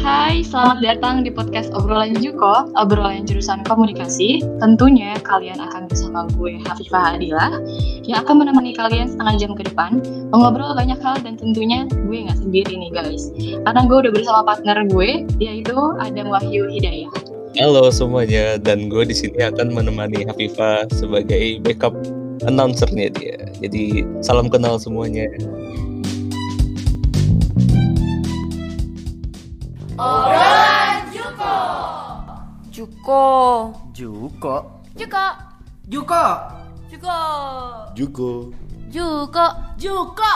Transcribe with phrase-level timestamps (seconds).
[0.00, 4.40] Hai, selamat datang di podcast Obrolan Juko, obrolan jurusan komunikasi.
[4.56, 7.60] Tentunya kalian akan bersama gue Hafifah Adila
[8.08, 10.00] yang akan menemani kalian setengah jam ke depan
[10.32, 13.28] mengobrol banyak hal dan tentunya gue nggak sendiri nih guys.
[13.36, 17.12] Karena gue udah bersama partner gue yaitu Adam Wahyu Hidayah.
[17.60, 21.92] Halo semuanya, dan gue di sini akan menemani Hafifah sebagai backup
[22.48, 23.36] announcernya dia.
[23.60, 25.28] Jadi salam kenal semuanya.
[30.00, 31.54] Obrolan Juko.
[32.72, 33.24] Juko.
[33.92, 34.56] Juko.
[34.96, 35.24] Juko.
[35.84, 36.24] Juko.
[36.88, 37.18] Juko.
[37.92, 38.30] Juko.
[38.88, 39.46] Juko.
[39.76, 40.32] Juko.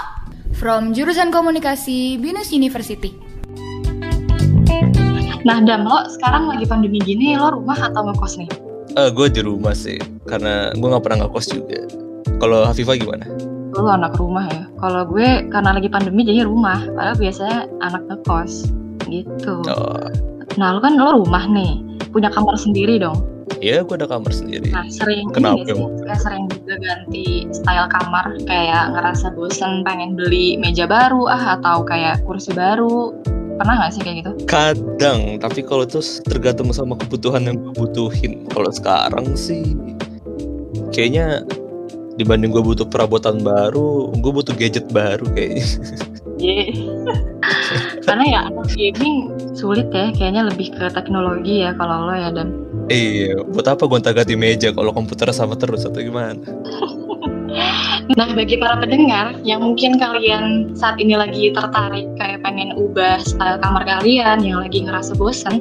[0.61, 3.17] From jurusan komunikasi Binus University.
[5.49, 8.51] Nah, Dam, lo sekarang lagi pandemi gini, lo rumah atau ngekos nih?
[8.99, 9.97] Eh, gue di rumah sih,
[10.29, 11.81] karena gue nggak pernah ngekos juga.
[12.43, 13.25] Kalau Hafifah gimana?
[13.73, 14.69] Lo anak rumah ya.
[14.83, 18.76] Kalau gue karena lagi pandemi jadi rumah, padahal biasanya anak ngekos
[19.09, 19.63] gitu.
[19.67, 20.07] Oh,
[20.57, 23.19] Nah, lo kan lo rumah nih, punya kamar sendiri dong.
[23.61, 24.69] ya gue ada kamar sendiri.
[24.69, 25.85] Nah, sering Kenapa ini sih?
[26.05, 31.85] Kayak sering juga ganti style kamar, kayak ngerasa bosen pengen beli meja baru ah atau
[31.85, 33.13] kayak kursi baru.
[33.57, 34.33] Pernah nggak sih kayak gitu?
[34.45, 38.45] Kadang, tapi kalau itu tergantung sama kebutuhan yang gue butuhin.
[38.53, 39.73] Kalau sekarang sih,
[40.93, 41.41] kayaknya
[42.17, 45.65] dibanding gue butuh perabotan baru, gue butuh gadget baru kayaknya.
[46.37, 46.65] Iya.
[48.05, 52.53] Karena ya anak gaming sulit ya, kayaknya lebih ke teknologi ya kalau lo ya dan.
[52.87, 56.39] Iya, buat apa gonta ganti meja kalau komputer sama terus atau gimana?
[58.15, 63.59] Nah, bagi para pendengar yang mungkin kalian saat ini lagi tertarik kayak pengen ubah style
[63.59, 65.59] kamar kalian yang lagi ngerasa bosan,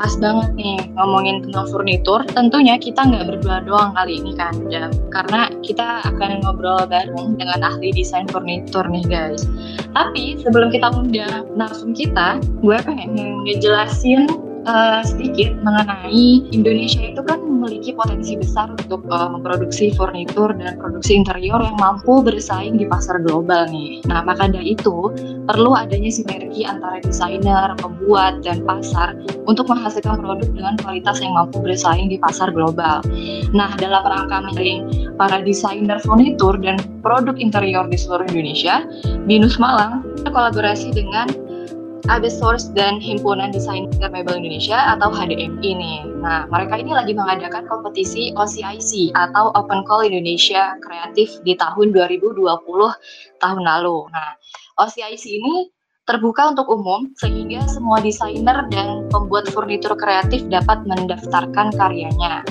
[0.00, 2.24] pas banget nih ngomongin tentang furnitur.
[2.32, 4.96] Tentunya kita nggak berdua doang kali ini kan, Dam.
[5.12, 9.44] karena kita akan ngobrol bareng dengan ahli desain furnitur nih guys.
[9.92, 14.24] Tapi sebelum kita undang narsum kita, gue pengen ngejelasin
[14.64, 21.16] eh, sedikit mengenai Indonesia itu kan memiliki potensi besar untuk eh, memproduksi furnitur dan produksi
[21.16, 24.04] interior yang mampu bersaing di pasar global nih.
[24.08, 25.12] Nah, maka dari itu
[25.48, 31.60] perlu adanya sinergi antara desainer, pembuat, dan pasar untuk menghasilkan produk dengan kualitas yang mampu
[31.60, 33.04] bersaing di pasar global.
[33.52, 38.84] Nah, dalam rangka menyaring para desainer furnitur dan produk interior di seluruh Indonesia,
[39.28, 40.02] Binus Malang
[40.34, 41.30] kolaborasi dengan
[42.28, 46.00] Source dan Himpunan Desainer Mebel Indonesia atau HDMI nih.
[46.20, 52.44] Nah, mereka ini lagi mengadakan kompetisi OCIC atau Open Call Indonesia Kreatif di tahun 2020
[53.40, 53.98] tahun lalu.
[54.12, 54.36] Nah,
[54.84, 55.72] OCIC ini
[56.04, 62.44] terbuka untuk umum sehingga semua desainer dan pembuat furnitur kreatif dapat mendaftarkan karyanya.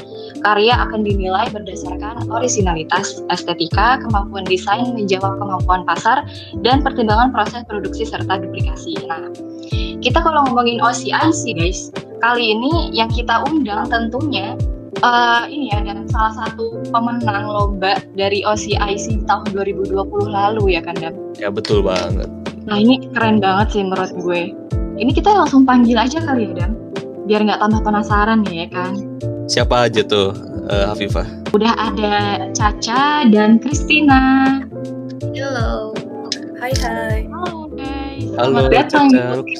[0.43, 6.27] Karya akan dinilai berdasarkan orisinalitas, estetika, kemampuan desain, menjawab kemampuan pasar,
[6.61, 8.99] dan pertimbangan proses produksi serta duplikasi.
[9.07, 9.31] Nah,
[10.03, 11.87] kita kalau ngomongin OCIC guys,
[12.19, 14.59] kali ini yang kita undang tentunya
[14.99, 19.95] eh, ini ya dan salah satu pemenang lomba dari OCIC tahun 2020
[20.27, 21.15] lalu ya kan Dam?
[21.39, 22.27] Ya betul banget.
[22.67, 24.55] Nah ini keren banget sih menurut gue.
[24.99, 26.71] Ini kita langsung panggil aja kali ya Dan,
[27.25, 28.93] biar nggak tambah penasaran nih ya kan.
[29.43, 30.31] Siapa aja tuh
[30.71, 31.27] eh, Hafifah?
[31.51, 34.63] Udah ada Caca dan Christina.
[35.35, 35.91] Halo.
[36.63, 37.27] Hai hai.
[37.27, 39.55] Halo guys, Halo selamat datang Caca, di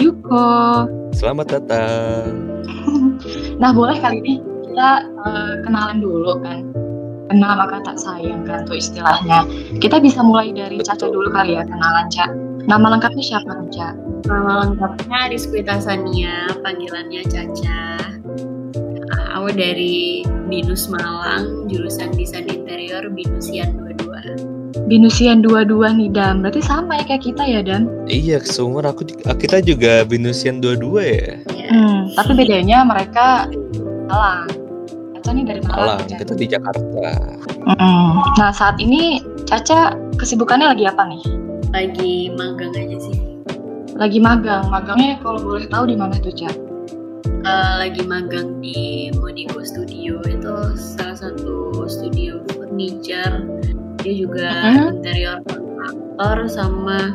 [0.00, 0.48] Juko.
[1.12, 2.24] Selamat datang.
[3.56, 4.34] Nah boleh kali ini
[4.68, 6.64] kita eh, kenalan dulu kan.
[7.26, 9.44] Kenal maka tak sayang kan tuh istilahnya.
[9.80, 11.20] Kita bisa mulai dari Caca Betul.
[11.20, 12.32] dulu kali ya kenalan Caca.
[12.64, 13.92] Nama lengkapnya siapa Caca?
[14.24, 18.15] Nama lengkapnya Rizkwita Sania, panggilannya Caca.
[19.46, 24.90] Ah, Aku dari Binus Malang, jurusan Desain Interior Binusian 22.
[24.90, 26.42] Binusian 22 nih Dam.
[26.42, 27.86] Berarti sama ya kayak kita ya Dam?
[28.10, 31.30] Iya, seumur aku di- kita juga binusian dua-dua ya.
[31.54, 31.70] Ya.
[31.70, 33.46] Hmm, tapi bedanya mereka
[34.10, 34.50] Malang.
[35.14, 35.78] Caca nih dari Malang.
[35.94, 37.06] Malang, kita di Jakarta.
[37.70, 38.06] Mm-mm.
[38.42, 41.22] Nah saat ini Caca kesibukannya lagi apa nih?
[41.70, 43.14] Lagi magang aja sih.
[43.94, 44.66] Lagi magang.
[44.74, 46.66] Magangnya kalau boleh tahu di mana tuh Caca?
[47.46, 53.46] Eh, lagi magang di Monico Studio itu salah satu studio furniture.
[54.02, 54.86] Dia juga Mhm.
[54.98, 57.14] interior kontraktor sama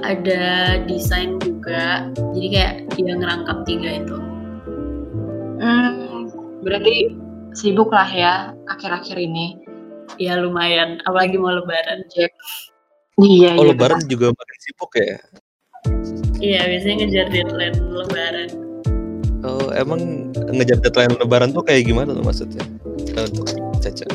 [0.00, 2.08] ada desain juga.
[2.32, 4.16] Jadi kayak dia ngerangkap tiga itu.
[5.60, 6.32] Hmm,
[6.64, 7.12] berarti
[7.52, 9.60] sibuk lah ya akhir-akhir ini.
[10.16, 12.08] Ya lumayan, apalagi mau lebaran.
[12.08, 12.32] Jack.
[13.20, 13.76] Iya, Oh, iya.
[13.76, 15.20] lebaran juga makin sibuk ya?
[16.40, 18.67] Iya, biasanya ngejar deadline lebaran.
[19.46, 22.64] Oh, emang ngejar deadline lebaran tuh kayak gimana tuh maksudnya?
[23.14, 23.46] Eh, Untuk
[23.78, 24.06] Caca.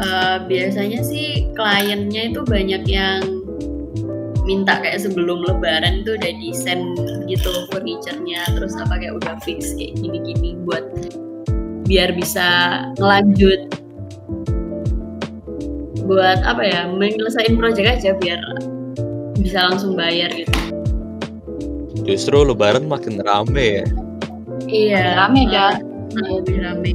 [0.00, 3.20] Eh, biasanya sih kliennya itu banyak yang
[4.48, 6.80] minta kayak sebelum lebaran itu udah desain
[7.28, 10.82] gitu furniturnya terus apa kayak udah fix kayak gini-gini buat
[11.84, 12.46] biar bisa
[12.96, 13.68] ngelanjut
[16.08, 18.40] buat apa ya menyelesaikan proyek aja biar
[19.38, 20.59] bisa langsung bayar gitu
[22.04, 23.86] Justru lebaran makin rame ya.
[24.70, 25.82] iya Rame, Dan.
[26.14, 26.92] malah lebih rame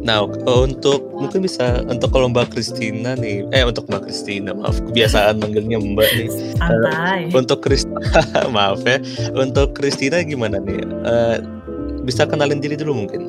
[0.00, 5.36] Nah, untuk mungkin bisa untuk kalau Mbak Kristina nih, eh untuk Mbak Kristina, maaf kebiasaan
[5.44, 6.28] manggilnya Mbak nih.
[6.56, 7.20] Santai.
[7.36, 8.00] Untuk Kristina,
[8.56, 8.96] maaf ya.
[9.36, 10.80] Untuk Kristina gimana nih?
[11.04, 11.36] Eh,
[12.08, 13.28] bisa kenalin diri dulu mungkin.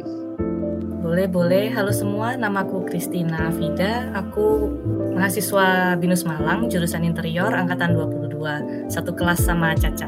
[1.11, 1.67] Boleh, boleh.
[1.75, 4.07] Halo semua, namaku Kristina Vida.
[4.15, 4.71] Aku
[5.11, 8.87] mahasiswa Binus Malang, jurusan interior, angkatan 22.
[8.87, 10.07] Satu kelas sama Caca.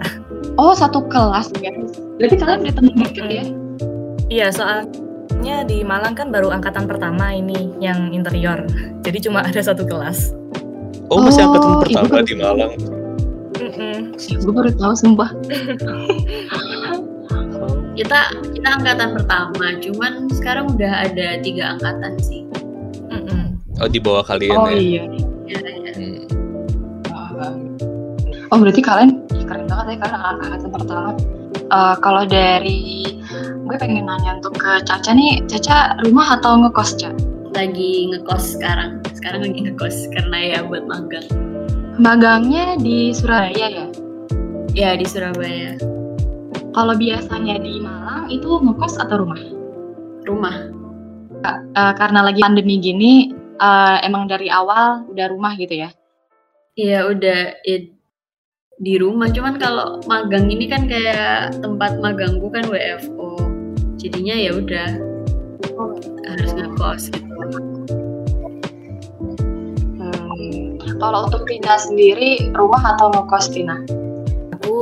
[0.56, 1.76] Oh, satu kelas ya.
[2.16, 3.44] Berarti kalian udah temen deket ya?
[4.32, 8.64] Iya, soalnya di Malang kan baru angkatan pertama ini yang interior.
[9.04, 10.32] Jadi cuma ada satu kelas.
[11.12, 12.72] Oh, masih Oh, angkatan ibu pertama kan- di Malang.
[13.60, 14.16] Mm-mm.
[14.40, 15.36] Gue baru tahu sumpah.
[17.94, 18.20] kita
[18.54, 22.42] kita angkatan pertama cuman sekarang udah ada tiga angkatan sih
[23.10, 23.58] Mm-mm.
[23.82, 24.78] Oh, di bawah kalian Oh ya.
[24.78, 25.04] iya.
[25.50, 25.92] ya, ya.
[25.94, 26.22] Hmm.
[28.50, 31.12] Oh berarti kalian keren banget ya karena angkatan pertama.
[31.64, 32.82] Eh, kalau dari
[33.64, 37.14] gue pengen nanya untuk ke Caca nih, Caca rumah atau ngekos Caca?
[37.54, 41.22] lagi ngekos sekarang sekarang lagi ngekos karena ya buat magang
[42.02, 43.86] Magangnya di Surabaya ya?
[44.74, 45.78] ya di Surabaya
[46.74, 49.42] Kalau biasanya di Malang itu ngekos atau rumah?
[50.24, 50.74] rumah
[51.44, 55.90] Eh, karena lagi pandemi gini, eh, emang dari awal udah rumah gitu ya?
[56.80, 57.78] Iya udah ya,
[58.82, 63.38] di rumah cuman kalau magang ini kan kayak tempat magangku kan WFO
[64.02, 64.90] jadinya ya udah
[66.26, 67.30] harus ngekos gitu
[70.34, 73.78] Hmm, Kalau untuk Tina sendiri, rumah atau ngekos Tina?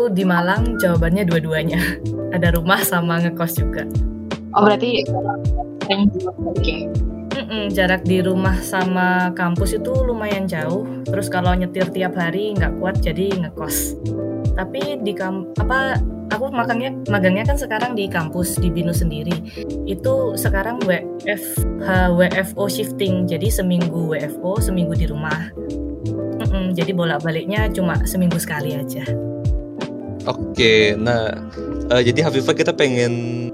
[0.01, 1.77] Aku di Malang jawabannya dua-duanya.
[2.35, 3.85] Ada rumah sama ngekos juga.
[4.57, 5.05] Oh berarti
[5.85, 6.77] sering bolak-balik ya?
[7.37, 10.89] Mm-mm, jarak di rumah sama kampus itu lumayan jauh.
[11.05, 13.93] Terus kalau nyetir tiap hari nggak kuat jadi ngekos.
[14.57, 16.01] Tapi di kam apa
[16.33, 19.37] aku magangnya magangnya kan sekarang di kampus di Binus sendiri.
[19.85, 21.61] Itu sekarang WF
[22.17, 23.29] WFO shifting.
[23.29, 25.53] Jadi seminggu WFO, seminggu di rumah.
[26.41, 29.05] Mm-mm, jadi bolak-baliknya cuma seminggu sekali aja.
[30.29, 31.33] Oke, nah
[31.89, 33.49] eh, jadi Hafifah kita pengen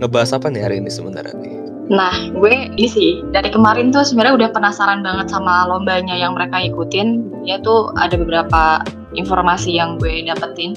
[0.00, 1.56] ngebahas apa nih hari ini sebenarnya nih?
[1.86, 6.58] Nah, gue ini sih dari kemarin tuh sebenarnya udah penasaran banget sama lombanya yang mereka
[6.58, 7.30] ikutin.
[7.46, 8.82] Ya tuh ada beberapa
[9.14, 10.74] informasi yang gue dapetin.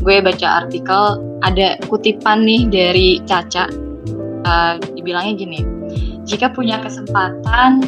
[0.00, 3.68] Gue baca artikel, ada kutipan nih dari Caca.
[4.42, 5.60] Eh, dibilangnya gini,
[6.26, 7.86] jika punya kesempatan,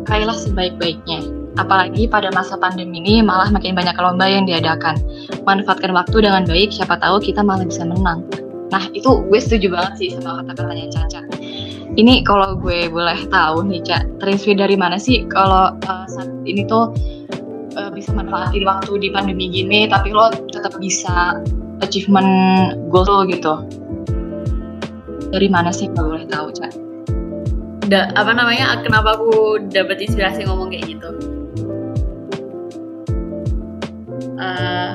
[0.00, 1.41] pakailah sebaik-baiknya.
[1.60, 4.96] Apalagi pada masa pandemi ini malah makin banyak lomba yang diadakan.
[5.44, 8.24] Manfaatkan waktu dengan baik, siapa tahu kita malah bisa menang.
[8.72, 11.20] Nah, itu gue setuju banget sih sama kata-katanya Caca.
[11.92, 16.64] Ini kalau gue boleh tahu nih, Cak, terinspirasi dari mana sih kalau uh, saat ini
[16.64, 16.88] tuh
[17.76, 21.36] uh, bisa manfaatin waktu di pandemi gini, tapi lo tetap bisa
[21.84, 23.60] achievement goal lo gitu.
[25.36, 26.72] Dari mana sih kalau boleh tahu, Cak?
[27.92, 31.12] Da, apa namanya kenapa aku dapet inspirasi ngomong kayak gitu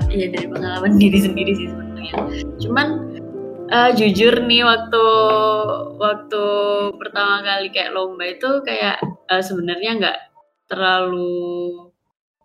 [0.07, 2.13] Iya dari pengalaman diri sendiri sih sebenarnya.
[2.63, 2.87] Cuman
[3.71, 5.05] eh, jujur nih waktu
[5.99, 6.43] waktu
[6.95, 10.19] pertama kali kayak lomba itu kayak eh, sebenarnya nggak
[10.67, 11.91] terlalu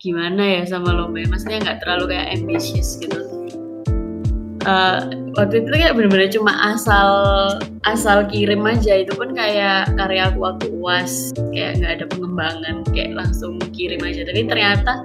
[0.02, 3.18] gimana ya sama lomba maksudnya nggak terlalu kayak ambitious gitu.
[4.62, 5.00] Eh,
[5.34, 7.10] waktu itu kayak bener-bener cuma asal
[7.82, 9.02] asal kirim aja.
[9.02, 14.22] Itu pun kayak karya aku waktu uas kayak nggak ada pengembangan kayak langsung kirim aja.
[14.22, 15.02] Tapi ternyata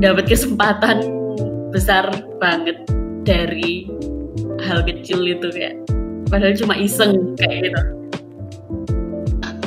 [0.00, 1.23] dapat kesempatan
[1.74, 2.06] besar
[2.38, 2.78] banget
[3.26, 3.90] dari
[4.62, 5.74] hal kecil itu kayak
[6.30, 7.82] padahal cuma iseng kayak gitu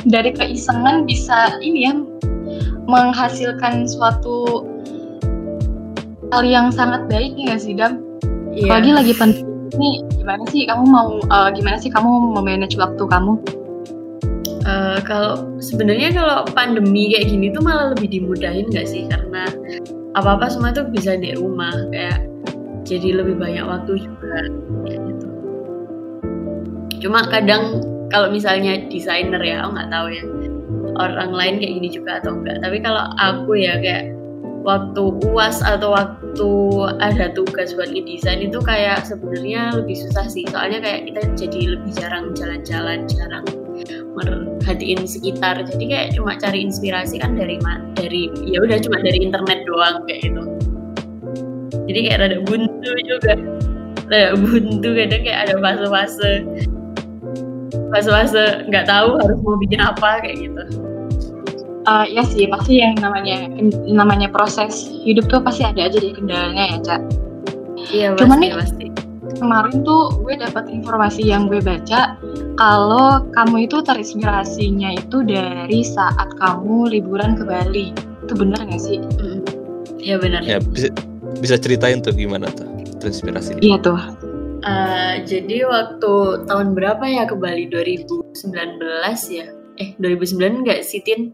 [0.08, 1.92] Dari keisengan bisa ini ya
[2.88, 4.64] menghasilkan suatu
[6.32, 8.00] hal yang sangat baik ya nggak sih, Dam?
[8.56, 8.72] Iya.
[8.72, 13.36] Apalagi lagi pandemi ini gimana sih kamu mau eh, gimana sih kamu memanage waktu kamu?
[14.64, 19.44] Eh, kalau sebenarnya kalau pandemi kayak gini tuh malah lebih dimudahin nggak sih karena
[20.18, 22.26] apa apa semua tuh bisa di rumah kayak
[22.82, 24.36] jadi lebih banyak waktu juga
[24.90, 25.28] gitu.
[27.06, 27.78] Cuma kadang
[28.10, 30.24] kalau misalnya desainer ya, aku nggak tahu ya
[30.98, 32.58] orang lain kayak gini juga atau enggak.
[32.64, 34.10] Tapi kalau aku ya kayak
[34.66, 36.50] waktu uas atau waktu
[36.98, 40.42] ada tugas buat ngedesain itu kayak sebenarnya lebih susah sih.
[40.50, 43.46] Soalnya kayak kita jadi lebih jarang jalan-jalan, jarang
[44.18, 47.56] merhatiin sekitar jadi kayak cuma cari inspirasi kan dari
[47.94, 50.42] dari ya udah cuma dari internet doang kayak gitu.
[51.84, 53.32] Jadi kayak rada buntu juga.
[54.08, 56.32] Rada buntu kadang kayak ada fase-fase.
[57.92, 60.62] Fase-fase nggak tahu harus mau bikin apa kayak gitu.
[61.88, 63.48] Eh, ya sih pasti yang namanya
[63.88, 67.00] namanya proses hidup tuh pasti ada aja deh kendalanya ya cak.
[67.88, 68.86] Iya Cuman pasti nih- pasti.
[69.40, 72.18] kemarin tuh gue dapat informasi yang gue baca
[72.58, 77.86] kalau kamu itu terinspirasinya itu dari saat kamu liburan ke Bali.
[78.26, 78.98] Itu bener nggak sih?
[79.00, 79.40] Mm.
[80.08, 80.40] Iya benar.
[80.40, 80.88] Ya bisa,
[81.44, 82.64] bisa ceritain tuh gimana tuh
[83.04, 84.00] terinspirasi iya tuh.
[84.58, 86.12] Eh, jadi waktu
[86.50, 87.70] tahun berapa ya ke Bali?
[87.70, 88.34] 2019
[89.30, 89.46] ya?
[89.78, 91.30] Eh 2009 nggak sih Tin?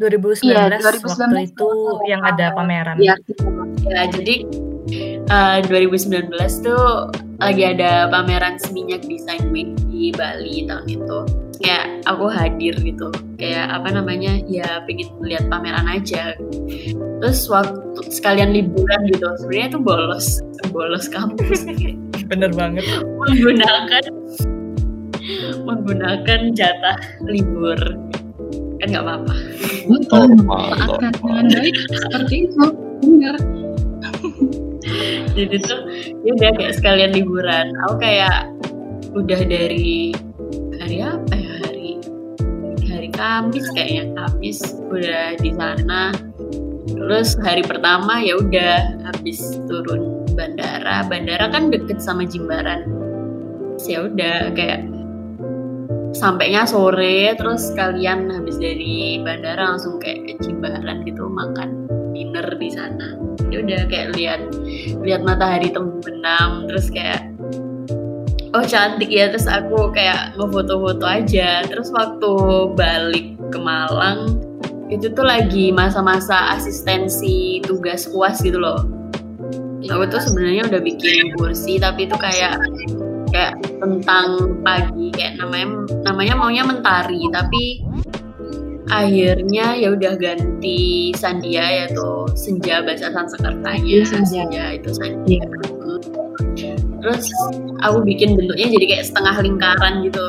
[0.00, 1.68] 2019, Iya, waktu 2019 itu
[2.08, 2.96] yang ada pameran.
[3.00, 3.16] Iya.
[3.84, 4.44] Ya, jadi
[5.28, 6.32] eh, 2019
[6.64, 11.20] tuh lagi ada pameran seminyak desain week di Bali tahun itu.
[11.62, 13.08] Kayak aku hadir gitu.
[13.40, 14.40] Kayak apa namanya?
[14.46, 16.36] Ya pengen lihat pameran aja.
[17.22, 19.26] Terus waktu sekalian liburan gitu.
[19.40, 20.26] Sebenarnya tuh bolos,
[20.70, 21.64] bolos kampus
[22.30, 22.84] Bener banget.
[23.26, 24.04] menggunakan
[25.64, 27.78] menggunakan jatah libur.
[28.82, 29.34] Kan nggak apa-apa.
[29.86, 31.76] betul dengan baik
[32.10, 32.64] seperti itu
[33.02, 33.36] bener
[35.34, 35.80] jadi tuh
[36.26, 38.50] ya udah kayak sekalian liburan aku kayak
[39.14, 40.10] udah dari
[40.82, 41.45] hari apa ya
[43.16, 44.60] Kamis kayaknya Kamis
[44.92, 46.12] udah di sana
[46.86, 51.02] terus hari pertama ya udah habis turun bandara.
[51.08, 52.86] Bandara kan deket sama Jimbaran.
[53.88, 54.86] Ya udah kayak
[56.16, 62.68] sampainya sore terus kalian habis dari bandara langsung kayak ke Jimbaran gitu makan dinner di
[62.72, 63.16] sana.
[63.52, 64.40] Ya udah kayak lihat
[65.04, 67.35] lihat matahari terbenam terus kayak
[68.56, 69.28] oh cantik ya.
[69.28, 71.62] Terus aku kayak ngefoto-foto aja.
[71.68, 72.32] Terus waktu
[72.72, 74.40] balik ke Malang
[74.88, 78.80] itu tuh lagi masa-masa asistensi tugas kuas gitu loh.
[79.86, 82.58] Aku tuh sebenarnya udah bikin kursi tapi itu kayak
[83.30, 85.12] kayak tentang pagi.
[85.12, 85.66] Kayak namanya
[86.08, 87.84] namanya maunya mentari tapi
[88.86, 92.06] akhirnya ya udah ganti sandia yaitu
[92.38, 94.46] senja bahasa Sanskertanya Iya, senja.
[94.46, 95.42] senja itu sandia
[97.06, 97.30] terus
[97.86, 100.26] aku bikin bentuknya jadi kayak setengah lingkaran gitu.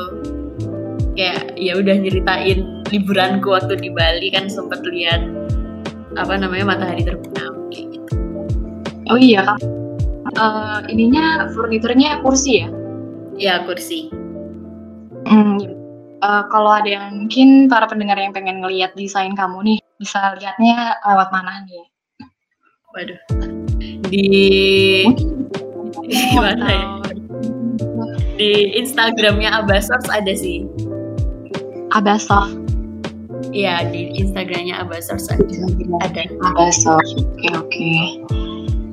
[1.18, 5.26] Kayak ya udah nyeritain liburanku waktu di Bali kan sempet lihat
[6.14, 8.14] apa namanya matahari terbenam kayak gitu.
[9.10, 9.58] Oh iya kan
[10.38, 12.68] Eh, ininya furniturnya kursi ya?
[13.34, 14.12] Ya kursi.
[15.26, 15.58] Hmm.
[16.18, 20.94] Eh, kalau ada yang mungkin para pendengar yang pengen ngelihat desain kamu nih, bisa lihatnya
[21.02, 21.86] lewat mana nih?
[22.94, 23.20] waduh.
[24.08, 24.24] Di
[25.04, 25.67] di
[26.36, 26.84] mana ya
[28.38, 30.64] di Instagramnya Abasors ada sih
[31.92, 32.54] Abasoft.
[33.50, 36.22] Iya di Instagramnya Abasors ada ada.
[36.54, 37.92] Oke oke.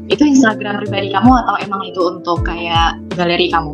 [0.09, 3.73] Itu Instagram pribadi kamu atau emang itu untuk kayak galeri kamu?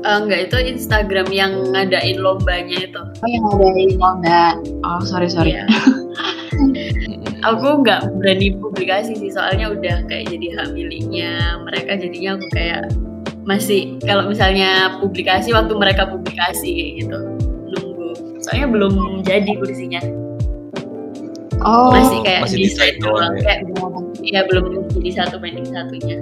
[0.00, 4.44] Eh, enggak itu Instagram yang ngadain lombanya itu Oh yang ada di lomba.
[4.80, 5.56] Oh sorry sorry.
[5.56, 5.68] Iya.
[7.44, 11.60] Aku nggak berani publikasi sih soalnya udah kayak jadi hak miliknya.
[11.66, 12.82] Mereka jadinya aku kayak
[13.48, 17.18] masih kalau misalnya publikasi waktu mereka publikasi kayak gitu
[17.72, 18.10] nunggu.
[18.44, 18.94] Soalnya belum
[19.24, 20.02] jadi kursinya.
[21.60, 21.92] Oh.
[21.92, 23.44] Masih kayak masih desain desain doang doang ya.
[23.44, 23.60] kayak
[24.24, 24.64] ya belum
[24.96, 26.18] jadi satu banding satunya.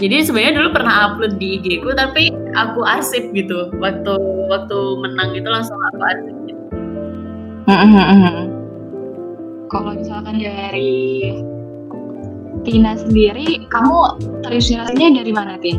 [0.00, 3.68] Jadi sebenarnya dulu pernah upload di IG ku tapi aku arsip gitu.
[3.76, 4.12] Waktu
[4.48, 6.34] waktu menang itu langsung aku arsip.
[6.48, 6.64] Gitu.
[9.70, 11.30] Kalau misalkan dari
[12.66, 15.78] Tina sendiri, kamu terinspirasinya dari mana, Tin?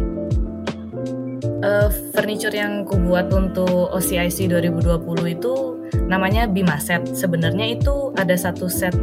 [1.62, 7.03] Eh, furniture yang ku buat untuk OCIC 2020 itu namanya Bima Set.
[7.13, 8.95] Sebenarnya itu ada satu set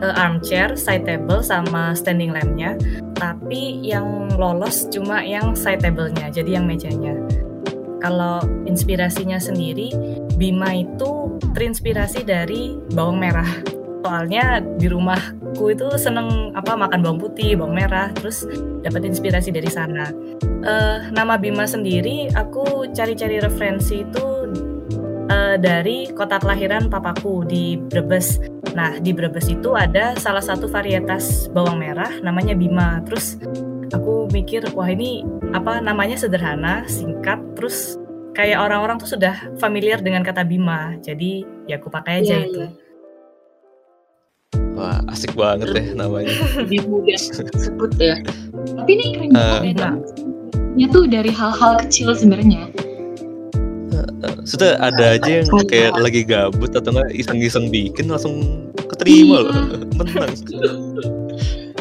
[0.00, 2.74] eh, armchair, side table, sama standing lampnya.
[3.20, 7.14] Tapi yang lolos cuma yang side table-nya, jadi yang mejanya.
[8.00, 9.92] Kalau inspirasinya sendiri,
[10.40, 13.79] Bima itu terinspirasi dari bawang merah.
[14.00, 18.48] Soalnya di rumahku itu seneng apa makan bawang putih, bawang merah, terus
[18.80, 20.08] dapat inspirasi dari sana.
[20.64, 24.24] Eh, nama Bima sendiri aku cari-cari referensi itu
[25.28, 28.40] eh, dari kota kelahiran papaku di Brebes.
[28.72, 33.04] Nah, di Brebes itu ada salah satu varietas bawang merah namanya Bima.
[33.04, 33.36] Terus
[33.92, 37.98] aku mikir, wah ini apa namanya sederhana, singkat, terus
[38.32, 40.96] kayak orang-orang tuh sudah familiar dengan kata Bima.
[41.02, 42.62] Jadi ya aku pakai aja Iya, itu.
[42.64, 42.70] iya.
[44.80, 46.32] Wah, asik banget deh namanya.
[46.56, 47.20] Lebih mudah
[47.52, 48.16] disebut ya.
[48.80, 49.36] Tapi ini keren Eh.
[49.36, 49.76] banget.
[49.76, 49.92] ya.
[50.72, 52.72] Nya tuh dari hal-hal kecil sebenarnya.
[54.48, 58.40] Sudah ada aja yang kayak lagi gabut atau enggak iseng-iseng bikin langsung
[58.88, 59.54] keterima loh.
[60.00, 60.32] Menang.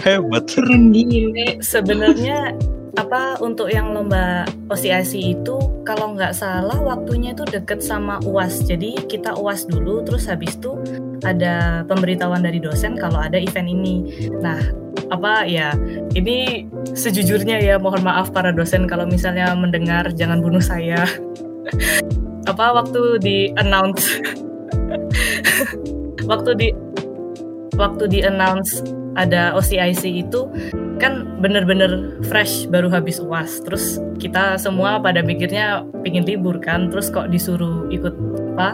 [0.04, 0.44] Hebat.
[0.52, 1.60] Keren gile.
[1.64, 2.52] Sebenarnya
[3.00, 5.56] apa untuk yang lomba OCIC itu
[5.88, 8.60] kalau nggak salah waktunya itu deket sama UAS.
[8.68, 10.76] Jadi kita UAS dulu terus habis itu
[11.24, 14.28] ada pemberitahuan dari dosen kalau ada event ini.
[14.40, 14.60] Nah,
[15.10, 15.74] apa ya
[16.14, 21.04] ini sejujurnya ya mohon maaf para dosen kalau misalnya mendengar jangan bunuh saya.
[22.50, 24.18] apa waktu di announce
[26.32, 26.68] waktu di
[27.78, 28.82] waktu di announce
[29.14, 30.50] ada OCIC itu
[30.98, 37.08] kan bener-bener fresh baru habis uas terus kita semua pada mikirnya pingin libur kan terus
[37.14, 38.12] kok disuruh ikut
[38.58, 38.70] apa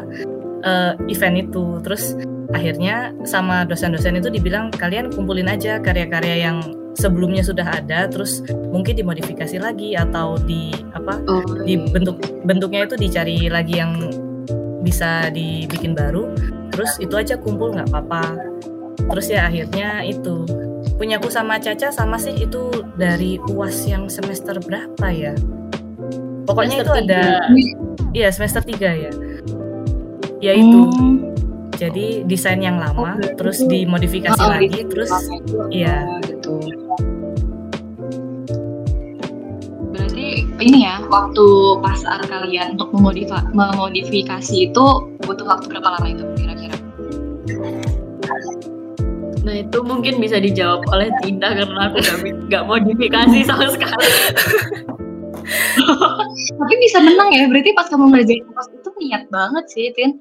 [0.66, 2.18] eh, event itu terus
[2.56, 6.58] akhirnya sama dosen-dosen itu dibilang kalian kumpulin aja karya-karya yang
[6.96, 8.40] sebelumnya sudah ada terus
[8.72, 14.00] mungkin dimodifikasi lagi atau di apa Oh, di bentuk bentuknya itu dicari lagi yang
[14.80, 16.32] bisa dibikin baru
[16.72, 18.56] terus itu aja kumpul nggak apa-apa.
[19.06, 20.48] Terus ya akhirnya itu
[20.96, 25.36] punyaku sama Caca sama sih itu dari uas yang semester berapa ya?
[26.46, 27.76] Pokoknya itu Semester ada tiga.
[28.14, 29.12] iya semester 3 ya.
[30.40, 30.80] Ya itu.
[30.94, 31.35] Hmm.
[31.76, 34.90] Jadi desain yang lama Oh, berarti terus dimodifikasi Oh, lagi gitu.
[34.92, 36.54] terus Oh, iya gitu.
[39.92, 40.28] Berarti
[40.60, 41.46] ini ya waktu
[41.80, 44.86] pas saat kalian untuk memodifa- memodifikasi itu
[45.22, 46.78] butuh waktu berapa lama itu kira-kira?
[49.46, 52.18] Nah itu mungkin bisa dijawab oleh Tinda karena aku gak,
[52.50, 54.10] gak modifikasi sama sekali.
[56.50, 60.18] Tapi bisa menang ya, berarti pas kamu ngerjain pas itu niat banget sih, Tin.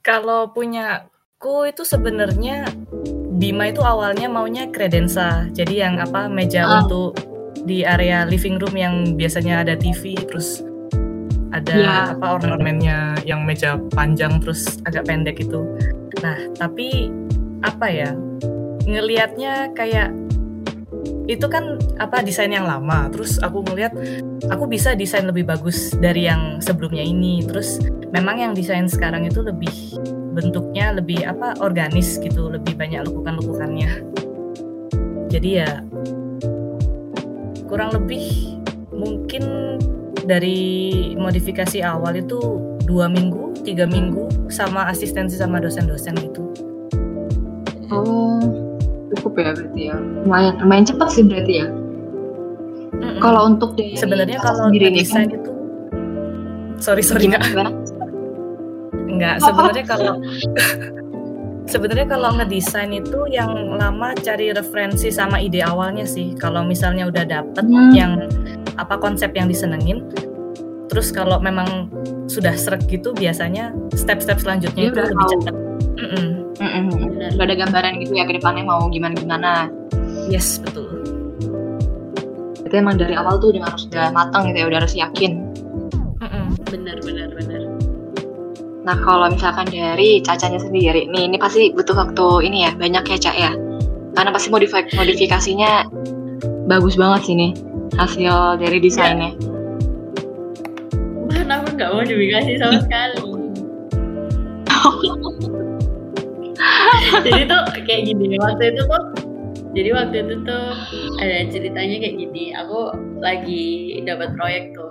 [0.00, 2.64] Kalau punyaku itu sebenarnya
[3.40, 5.48] Bima itu awalnya maunya kredensa.
[5.56, 6.84] Jadi yang apa meja Ah.
[6.84, 7.16] untuk
[7.64, 10.60] di area living room yang biasanya ada TV terus
[11.48, 11.96] ada Iya.
[12.16, 15.64] apa ornamennya yang meja panjang terus agak pendek itu.
[16.20, 17.08] Nah, tapi
[17.64, 18.12] apa ya?
[18.84, 20.12] Ngelihatnya kayak
[21.26, 23.10] itu kan apa desain yang lama.
[23.12, 23.92] Terus aku ngelihat
[24.48, 27.44] aku bisa desain lebih bagus dari yang sebelumnya ini.
[27.44, 27.82] Terus
[28.14, 29.72] memang yang desain sekarang itu lebih
[30.30, 33.90] bentuknya lebih apa organis gitu, lebih banyak lekukan-lekukannya.
[35.30, 35.82] Jadi ya
[37.70, 38.58] kurang lebih
[38.90, 39.78] mungkin
[40.26, 42.38] dari modifikasi awal itu
[42.86, 46.42] dua minggu, tiga minggu sama asistensi sama dosen-dosen gitu.
[47.90, 48.69] Oh,
[49.16, 49.96] cukup ya berarti ya.
[50.24, 51.66] Lumayan, lumayan cepat sih berarti ya.
[53.00, 53.18] Mm-mm.
[53.18, 55.50] Kalau untuk dari sebenarnya kalau sendiri nih desain kan, itu
[56.80, 57.70] sorry sorry gimana, nggak gimana?
[59.10, 60.14] Enggak, sebenarnya kalau
[61.72, 66.34] sebenarnya kalau ngedesain itu yang lama cari referensi sama ide awalnya sih.
[66.36, 67.92] Kalau misalnya udah dapet Hmm.
[67.94, 68.12] yang
[68.76, 70.02] apa konsep yang disenengin,
[70.90, 71.88] terus kalau memang
[72.26, 75.26] sudah seret gitu biasanya step-step selanjutnya Dia itu lebih
[75.96, 76.06] tahu.
[76.06, 76.60] cepat.
[76.60, 76.86] Mm-mm.
[76.86, 77.10] Mm-mm.
[77.10, 77.30] Benar.
[77.34, 79.72] Udah ada gambaran gitu ya ke depannya mau gimana-gimana.
[80.30, 80.86] Yes, betul.
[82.62, 85.32] Berarti emang dari awal tuh udah harus udah matang gitu ya, udah harus yakin.
[86.22, 86.46] Mm-mm.
[86.70, 87.62] Benar, benar, benar.
[88.80, 93.18] Nah kalau misalkan dari cacanya sendiri, nih ini pasti butuh waktu ini ya, banyak ya
[93.18, 93.52] Cak ya.
[94.14, 95.86] Karena pasti modifi- modifikasinya
[96.66, 97.52] bagus banget sih nih
[97.98, 99.34] hasil dari desainnya.
[101.30, 103.18] Mana aku gak modifikasi sama sekali.
[107.26, 109.04] jadi tuh kayak gini waktu itu tuh
[109.70, 110.64] jadi waktu itu tuh
[111.22, 112.90] ada ceritanya kayak gini aku
[113.22, 114.90] lagi dapat proyek tuh.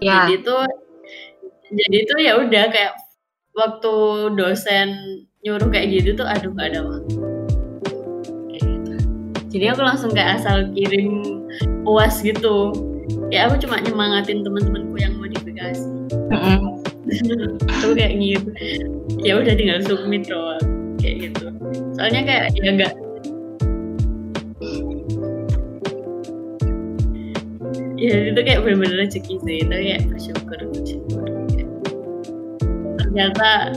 [0.00, 0.64] Ya, jadi tuh
[1.68, 2.96] jadi tuh ya udah kayak
[3.52, 3.94] waktu
[4.40, 4.88] dosen
[5.44, 7.16] nyuruh kayak gitu tuh aduh gak ada waktu.
[8.56, 8.96] Gitu.
[9.52, 11.44] jadi aku langsung kayak asal kirim
[11.84, 12.72] uas gitu.
[13.28, 15.84] Ya aku cuma nyemangatin teman-temanku yang modifikasi
[16.32, 16.80] mm-mm.
[17.82, 18.50] Tuh kayak gitu
[19.20, 20.62] ya udah tinggal submit doang
[21.00, 21.46] kayak gitu.
[21.96, 22.92] Soalnya kayak ya enggak
[28.00, 29.56] ya itu kayak bener-bener rezeki sih.
[29.64, 31.26] Itu kayak bersyukur bersyukur
[33.00, 33.74] ternyata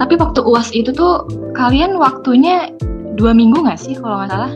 [0.00, 2.72] tapi waktu uas itu tuh kalian waktunya
[3.20, 4.52] dua minggu nggak sih kalau nggak salah?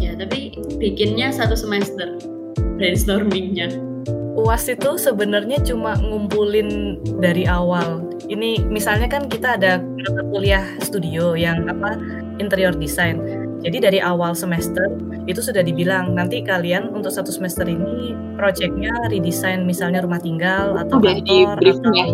[0.00, 2.16] ya tapi bikinnya satu semester.
[2.76, 3.72] Brainstormingnya
[4.36, 8.04] UAS itu sebenarnya cuma ngumpulin dari awal.
[8.28, 11.96] Ini misalnya kan kita ada mata kuliah studio yang apa
[12.36, 13.16] interior design.
[13.64, 14.92] Jadi dari awal semester
[15.26, 21.00] itu sudah dibilang nanti kalian untuk satu semester ini proyeknya redesign misalnya rumah tinggal atau
[21.00, 22.06] Udah di atau ya?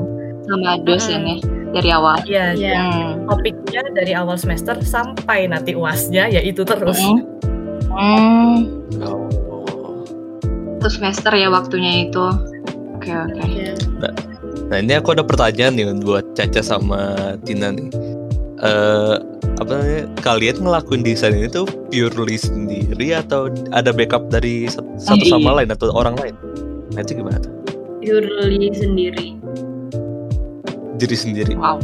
[0.47, 1.37] sama dosennya
[1.75, 2.17] dari awal.
[2.25, 2.75] Iya, Iya.
[2.79, 3.11] Hmm.
[3.27, 6.99] topiknya dari awal semester sampai nanti uasnya yaitu terus.
[7.03, 7.21] Hmm.
[7.93, 8.57] Hmm.
[10.83, 12.27] Satu semester ya waktunya itu.
[12.99, 13.39] Oke oke.
[13.47, 13.71] ya
[14.67, 17.87] Nah ini aku ada pertanyaan nih buat Caca sama Tina nih.
[18.59, 19.15] eh
[19.59, 25.19] apa namanya kalian ngelakuin desain ini tuh purely sendiri atau ada backup dari sat- satu
[25.21, 25.33] Iya.
[25.33, 26.35] sama lain atau orang lain?
[26.91, 27.51] Nah itu gimana tuh?
[27.99, 29.39] purely sendiri
[30.95, 31.55] Diri sendiri.
[31.55, 31.79] Wow.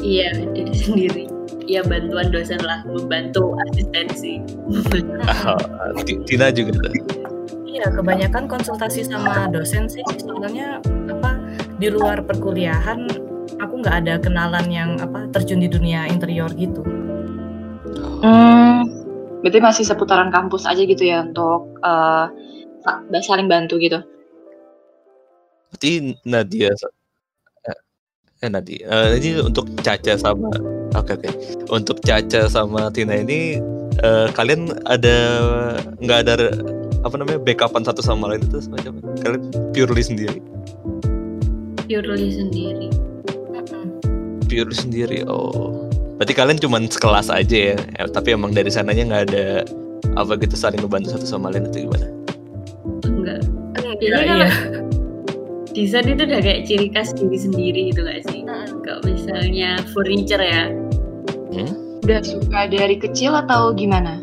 [0.00, 1.24] iya diri sendiri
[1.64, 4.40] ya bantuan dosen lah membantu asistensi
[5.24, 5.56] Ah,
[6.04, 7.23] Ti- Tina juga tuh.
[7.84, 10.00] Iya, kebanyakan konsultasi sama dosen sih.
[10.16, 11.36] Soalnya apa
[11.76, 13.04] di luar perkuliahan
[13.60, 16.80] aku nggak ada kenalan yang apa terjun di dunia interior gitu.
[18.24, 18.88] Hmm,
[19.44, 22.24] berarti masih seputaran kampus aja gitu ya untuk eh,
[22.88, 24.00] sa- saling bantu gitu.
[25.68, 26.72] Berarti Nadia
[27.68, 27.78] eh,
[28.40, 30.48] eh Nadia eh, ini untuk Caca sama
[30.96, 31.30] oke oke
[31.68, 33.60] untuk Caca sama Tina ini
[34.00, 35.16] eh, kalian ada
[36.00, 36.48] nggak ada
[37.04, 39.42] apa namanya backupan satu sama lain itu semacam kalian
[39.76, 40.40] purely sendiri?
[41.84, 42.88] Purely sendiri.
[44.48, 45.84] Purely sendiri oh.
[46.16, 47.78] Berarti kalian cuman sekelas aja ya?
[48.00, 49.46] Eh, tapi emang dari sananya nggak ada
[50.16, 52.08] apa gitu saling ngebantu satu sama lain atau gimana?
[53.04, 53.40] Enggak.
[54.00, 54.26] Iya.
[54.26, 54.48] kalau
[55.74, 58.42] desain itu udah kayak ciri khas diri sendiri gitu gak sih?
[58.82, 60.70] Kalau misalnya furniture ya.
[62.04, 64.20] Udah suka dari kecil atau gimana?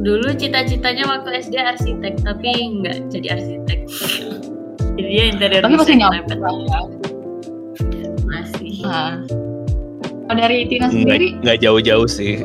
[0.00, 3.80] Dulu cita-citanya waktu SD arsitek tapi nggak jadi arsitek
[4.96, 6.50] jadi dia interior Tapi masih nyampe ya.
[8.24, 9.16] masih Nah.
[10.30, 12.38] Kalau dari Tina sendiri, nggak jauh-jauh sih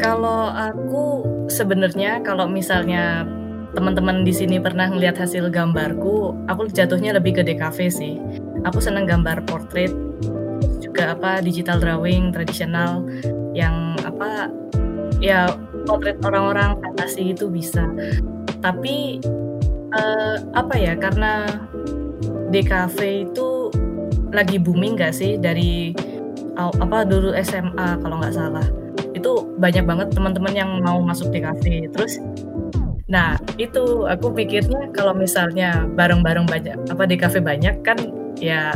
[0.00, 3.28] Kalau aku sebenarnya kalau misalnya
[3.76, 8.14] teman-teman di sini pernah ngelihat hasil gambarku, aku jatuhnya lebih ke DKV sih.
[8.62, 9.90] Aku seneng gambar portrait,
[10.78, 13.02] juga apa digital drawing tradisional
[13.52, 14.48] yang apa
[15.18, 15.50] ya
[15.84, 17.84] portrait orang-orang fantasi itu bisa.
[18.60, 19.20] Tapi
[19.94, 21.46] eh, apa ya karena
[22.50, 22.98] DKV
[23.30, 23.48] itu
[24.34, 25.94] lagi booming gak sih dari
[26.58, 28.66] apa dulu SMA kalau nggak salah.
[29.14, 32.18] Itu banyak banget teman-teman yang mau masuk kafe terus
[33.04, 38.00] nah itu aku pikirnya kalau misalnya bareng-bareng banyak apa kafe banyak kan
[38.40, 38.72] ya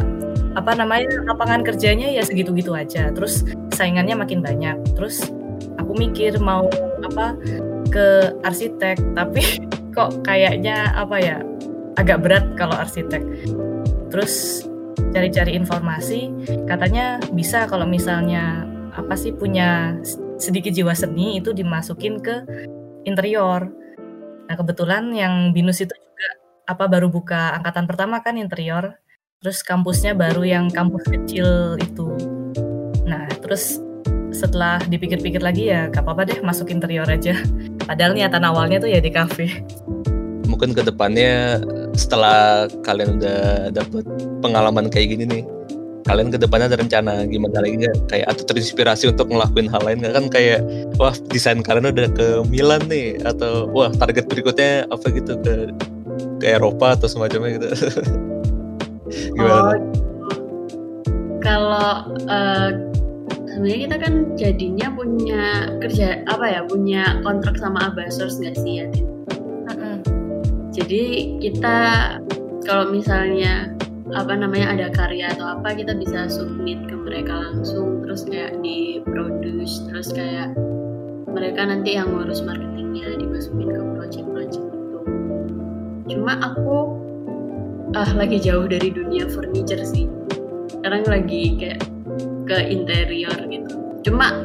[0.52, 3.14] apa namanya lapangan kerjanya ya segitu-gitu aja.
[3.14, 4.76] Terus saingannya makin banyak.
[4.98, 5.30] Terus
[5.78, 6.66] aku mikir mau
[7.06, 7.38] apa
[7.88, 9.42] ke arsitek tapi
[9.96, 11.38] kok kayaknya apa ya
[11.98, 13.24] agak berat kalau arsitek
[14.12, 14.66] terus
[15.10, 16.30] cari-cari informasi
[16.66, 19.94] katanya bisa kalau misalnya apa sih punya
[20.38, 22.42] sedikit jiwa seni itu dimasukin ke
[23.06, 23.70] interior.
[24.50, 26.28] Nah kebetulan yang binus itu juga
[26.66, 28.98] apa baru buka angkatan pertama kan interior,
[29.38, 32.08] terus kampusnya baru yang kampus kecil itu.
[33.06, 33.78] Nah terus
[34.38, 37.34] setelah dipikir-pikir lagi ya gak apa-apa deh masuk interior aja.
[37.82, 39.66] Padahal niatan awalnya tuh ya di kafe.
[40.48, 41.60] mungkin ke depannya
[41.92, 44.00] setelah kalian udah dapet
[44.40, 45.44] pengalaman kayak gini nih
[46.08, 47.96] kalian ke depannya ada rencana gimana lagi nggak?
[48.08, 50.14] Kayak atau terinspirasi untuk ngelakuin hal lain nggak?
[50.16, 50.60] Kan kayak
[50.96, 55.36] wah desain kalian udah ke Milan nih atau wah target berikutnya apa gitu?
[55.44, 55.68] Ke
[56.40, 57.68] ke Eropa atau semacamnya gitu.
[59.36, 59.52] Gimana?
[59.52, 59.76] Oh,
[61.44, 61.90] kalau
[62.24, 62.70] eh,
[63.58, 65.42] sebenarnya kita kan jadinya punya
[65.82, 68.86] kerja apa ya punya kontrak sama Abasors nggak sih ya?
[70.78, 71.78] Jadi kita
[72.62, 73.74] kalau misalnya
[74.14, 79.02] apa namanya ada karya atau apa kita bisa submit ke mereka langsung terus kayak di
[79.02, 80.54] produce terus kayak
[81.26, 85.00] mereka nanti yang ngurus marketingnya dimasukin ke project-project itu.
[86.14, 86.94] Cuma aku
[87.98, 90.06] ah lagi jauh dari dunia furniture sih.
[90.70, 91.97] Sekarang lagi kayak
[92.48, 93.72] ke interior gitu.
[94.08, 94.40] Cuma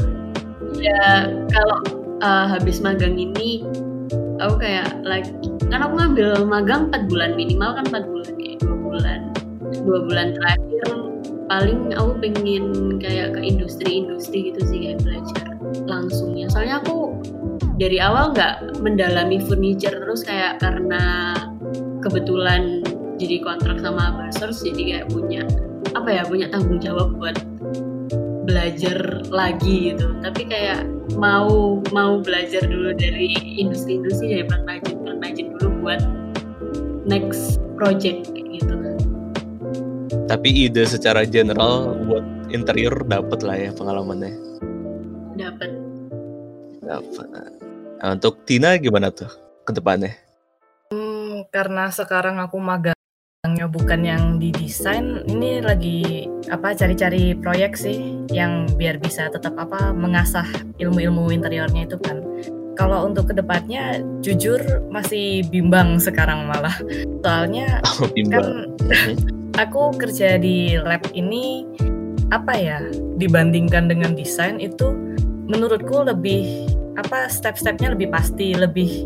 [0.78, 1.80] ya kalau
[2.20, 3.63] uh, habis magang ini
[4.44, 5.32] aku kayak lagi
[5.72, 9.20] kan aku ngambil magang 4 bulan minimal kan 4 bulan kayak dua bulan.
[9.84, 10.84] Dua bulan terakhir
[11.48, 15.48] paling aku pengen kayak ke industri-industri gitu sih kayak belajar
[15.88, 16.48] langsungnya.
[16.52, 17.13] Soalnya aku
[17.78, 21.34] dari awal nggak mendalami furniture terus kayak karena
[22.06, 22.84] kebetulan
[23.18, 25.42] jadi kontrak sama Basors jadi kayak punya
[25.94, 27.38] apa ya punya tanggung jawab buat
[28.43, 30.13] belajar lagi gitu.
[30.23, 36.01] Tapi kayak mau mau belajar dulu dari industri-industri dari pengrajin pengrajin dulu buat
[37.08, 38.73] next project kayak gitu.
[40.27, 44.34] Tapi ide secara general buat interior dapat lah ya pengalamannya?
[45.34, 45.84] Dapat
[46.84, 49.32] dapat nah, untuk Tina gimana tuh
[49.63, 50.13] ke depannya
[50.93, 52.62] Hmm, karena sekarang aku
[53.43, 59.60] magangnya bukan yang di desain, ini lagi apa cari-cari proyek sih yang biar bisa tetap
[59.60, 60.47] apa mengasah
[60.79, 62.23] ilmu-ilmu interiornya itu kan.
[62.79, 66.71] Kalau untuk ke depannya jujur masih bimbang sekarang malah.
[67.19, 68.71] Soalnya oh, kan
[69.67, 71.67] aku kerja di lab ini
[72.32, 72.79] apa ya
[73.19, 74.95] dibandingkan dengan desain itu
[75.51, 76.63] menurutku lebih
[76.95, 79.03] apa step-stepnya lebih pasti lebih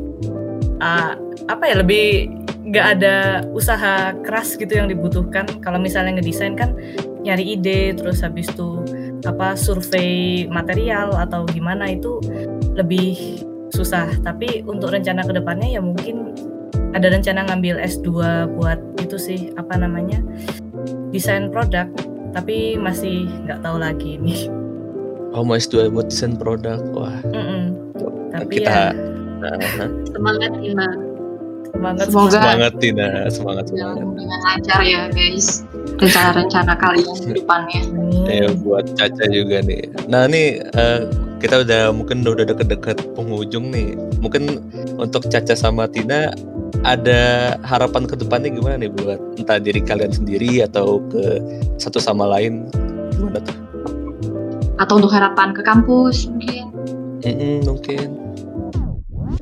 [0.77, 1.17] uh,
[1.49, 2.37] apa ya lebih
[2.67, 5.47] nggak ada usaha keras gitu yang dibutuhkan.
[5.63, 6.75] Kalau misalnya ngedesain kan
[7.23, 8.83] nyari ide terus habis itu
[9.23, 12.19] apa survei material atau gimana itu
[12.75, 13.39] lebih
[13.71, 14.11] susah.
[14.19, 16.35] Tapi untuk rencana ke depannya ya mungkin
[16.91, 18.07] ada rencana ngambil S2
[18.55, 20.23] buat itu sih apa namanya
[21.11, 21.87] desain produk
[22.35, 24.51] tapi masih nggak tahu lagi ini.
[25.31, 26.83] Oh mau S2 buat desain produk?
[26.91, 27.15] Wah.
[27.31, 27.75] Mm-mm.
[28.27, 29.07] tapi kita ya.
[29.37, 29.55] Nah,
[30.11, 31.06] Semangat Ina.
[31.73, 37.81] Semangat Semoga semangat Tina semangat semangat dengan lancar ya guys rencana-rencana kalian ke depannya.
[38.29, 39.89] Ya buat Caca juga nih.
[40.05, 40.99] Nah ini eh,
[41.41, 43.97] kita udah mungkin udah deket-deket penghujung nih.
[44.21, 44.61] Mungkin
[45.01, 46.33] untuk Caca sama Tina
[46.85, 51.41] ada harapan ke depannya gimana nih buat entah diri kalian sendiri atau ke
[51.81, 52.69] satu sama lain
[53.17, 53.57] gimana tuh?
[54.77, 56.69] Atau untuk harapan ke kampus mungkin.
[57.25, 58.26] Mm-mm, mungkin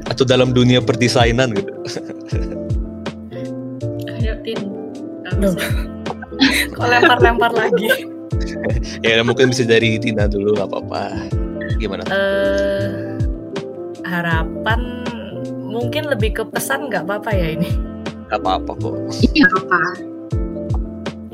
[0.09, 1.71] atau dalam dunia perdesainan gitu.
[4.09, 4.59] Ayo Tin.
[6.75, 7.89] Kok lempar-lempar lagi
[9.05, 11.03] ya mungkin bisa dari Tina dulu nggak apa-apa.
[11.79, 12.03] Gimana?
[12.07, 13.15] eh
[14.05, 15.03] harapan
[15.65, 17.69] mungkin lebih ke pesan nggak apa-apa ya ini
[18.25, 18.95] Gak apa-apa kok.
[19.37, 19.81] Iya apa?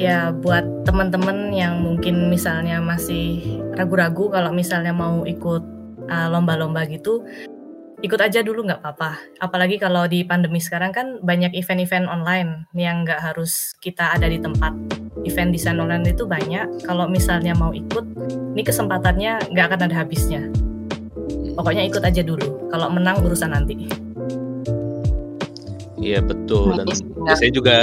[0.01, 3.37] ya buat teman-teman yang mungkin misalnya masih
[3.77, 5.61] ragu-ragu kalau misalnya mau ikut
[6.09, 7.21] uh, lomba-lomba gitu
[8.01, 9.17] ikut aja dulu nggak apa-apa.
[9.37, 14.41] Apalagi kalau di pandemi sekarang kan banyak event-event online yang nggak harus kita ada di
[14.41, 14.73] tempat.
[15.21, 16.85] Event desain online itu banyak.
[16.85, 18.05] Kalau misalnya mau ikut
[18.57, 20.49] ini kesempatannya nggak akan ada habisnya.
[21.53, 22.73] Pokoknya ikut aja dulu.
[22.73, 23.85] Kalau menang urusan nanti.
[26.01, 26.81] Iya betul.
[26.81, 26.97] Dan benar.
[27.29, 27.73] biasanya juga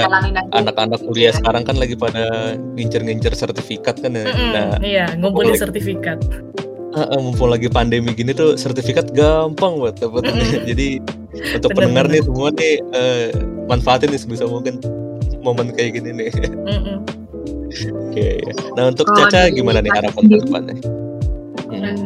[0.50, 4.26] anak-anak kuliah sekarang kan lagi pada ngincer-ngincer sertifikat kan ya.
[4.26, 6.18] Mm-mm, Nah, iya ngumpulin sertifikat
[6.96, 10.00] Ah, mumpung lagi pandemi gini tuh sertifikat gampang buat.
[10.00, 10.64] Mm-mm.
[10.68, 11.04] Jadi
[11.60, 13.28] untuk Bener, pendengar nih semua nih eh,
[13.68, 14.80] manfaatin nih sebisa mungkin
[15.44, 16.30] momen kayak gini nih.
[18.08, 18.40] Oke.
[18.74, 20.76] Nah untuk Kalau Caca gimana nih harapan ke depannya?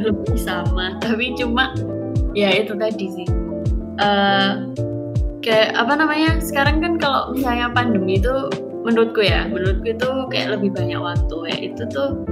[0.02, 1.72] lebih sama tapi cuma
[2.34, 3.28] ya itu tadi sih
[4.00, 4.50] Eh
[5.42, 8.30] kayak apa namanya sekarang kan kalau misalnya pandemi itu
[8.86, 12.22] menurutku ya menurutku itu kayak lebih banyak waktu ya itu tuh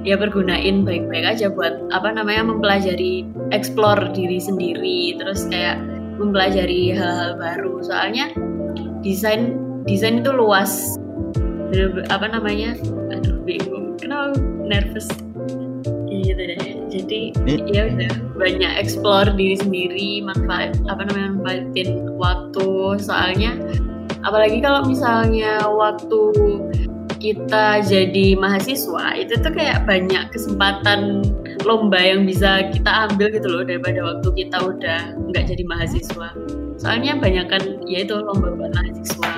[0.00, 5.76] ya pergunain baik-baik aja buat apa namanya mempelajari explore diri sendiri terus kayak
[6.20, 7.80] mempelajari hal-hal baru.
[7.84, 8.32] Soalnya
[9.00, 9.56] desain
[9.88, 10.96] desain itu luas.
[12.12, 12.76] Apa namanya?
[13.12, 13.96] Aduh bingung.
[13.96, 15.08] Kenapa nervous?
[16.10, 16.60] Gitu deh.
[16.90, 17.64] Jadi Hmm.
[17.70, 22.98] ya udah banyak explore diri sendiri manfaat apa namanya manfaatin waktu.
[23.00, 23.56] Soalnya
[24.26, 26.20] apalagi kalau misalnya waktu
[27.20, 31.20] kita jadi mahasiswa itu tuh kayak banyak kesempatan
[31.68, 36.28] lomba yang bisa kita ambil gitu loh daripada waktu kita udah nggak jadi mahasiswa.
[36.80, 39.32] Soalnya banyak kan ya itu lomba buat mahasiswa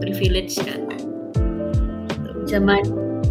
[0.00, 0.88] privilege kan.
[2.48, 2.82] Zaman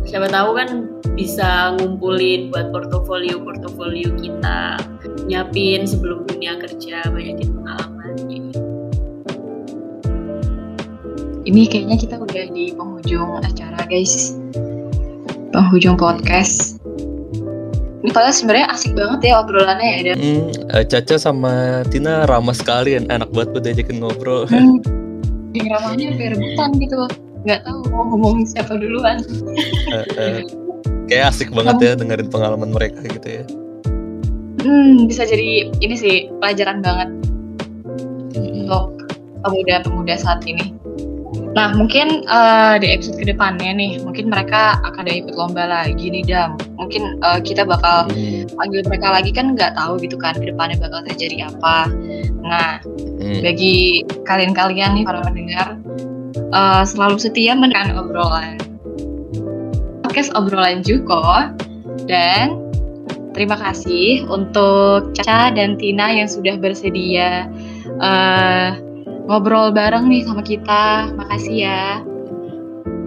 [0.06, 0.70] siapa tahu kan
[1.18, 4.80] bisa ngumpulin buat portofolio portofolio kita
[5.26, 7.89] nyiapin sebelum dunia kerja banyakin pengalamannya
[11.50, 14.38] Ini kayaknya kita udah di penghujung acara guys.
[15.50, 16.78] Penghujung podcast.
[18.00, 20.00] Ini padahal sebenarnya asik banget ya obrolannya ya.
[20.06, 24.46] Dan Hmm, eh, Caca sama Tina ramah sekali, enak banget buat diajakin ngobrol.
[24.46, 24.78] hmm,
[25.58, 27.02] yang ramahnya kayak rebutan gitu.
[27.44, 29.18] Nggak tahu mau ngomongin siapa duluan.
[29.90, 30.40] Eh, eh,
[31.10, 33.44] Kayak asik banget ya dengerin pengalaman mereka gitu ya.
[34.62, 37.10] Hmm, bisa jadi ini sih pelajaran banget
[38.38, 38.70] Hmm.
[38.70, 38.86] untuk
[39.42, 40.78] pemuda-pemuda saat ini.
[41.58, 46.14] Nah, mungkin eh, di episode ke depannya nih, mungkin mereka akan ada ikut lomba lagi
[46.14, 46.56] nih, Dam.
[46.78, 48.46] Mungkin eh, kita bakal Hmm.
[48.54, 51.90] panggil mereka lagi kan nggak tahu gitu kan ke depannya bakal terjadi apa.
[52.46, 53.42] Nah, Hmm.
[53.44, 55.76] bagi kalian-kalian nih para pendengar,
[56.38, 58.60] eh, selalu setia mendengarkan obrolan
[60.10, 61.22] podcast obrolan Juko
[62.10, 62.58] dan
[63.38, 67.46] terima kasih untuk Caca dan Tina yang sudah bersedia
[68.02, 68.70] eh,
[69.30, 71.14] ngobrol bareng nih sama kita.
[71.14, 72.02] Makasih ya.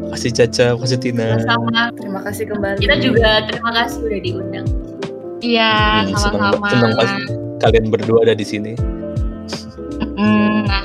[0.06, 1.40] Makasih Caca, makasih Tina.
[1.42, 4.66] sama terima kasih kembali kita juga terima kasih udah diundang
[5.40, 5.72] Iya,
[6.04, 6.68] Hmm, senang- sama-sama.
[6.70, 7.10] senang pas
[7.58, 8.72] kalian berdua ada di sini.
[10.14, 10.84] Hmm, nah,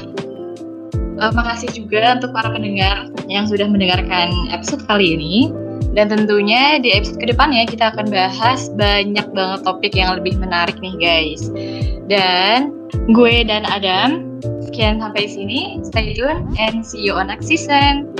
[1.19, 5.53] eh, makasih juga untuk para pendengar yang sudah mendengarkan episode kali ini.
[5.93, 10.77] Dan tentunya di episode ke depannya kita akan bahas banyak banget topik yang lebih menarik
[10.77, 11.49] nih guys.
[12.05, 12.73] Dan
[13.11, 14.26] gue dan Adam,
[14.67, 15.79] Sekian sampai sini.
[15.87, 18.11] Stay tuned and see you on next season.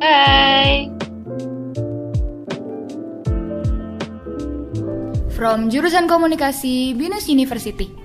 [0.00, 0.88] Bye.
[5.36, 8.00] From Jurusan Komunikasi Binus University.